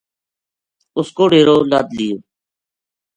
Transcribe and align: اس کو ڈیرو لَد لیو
اس 0.97 1.07
کو 1.15 1.23
ڈیرو 1.31 1.57
لَد 1.71 1.87
لیو 1.97 2.15